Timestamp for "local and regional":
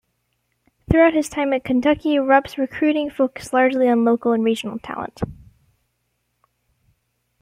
4.03-4.79